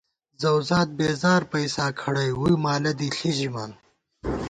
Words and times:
زؤزاد 0.41 0.89
بېزار 0.97 1.41
پئیسا 1.51 1.85
کھَڑَئی 1.99 2.31
ووئی 2.35 2.55
مالہ 2.63 2.91
دی 2.97 3.07
ݪی 3.17 3.31
ژِمان 3.37 3.71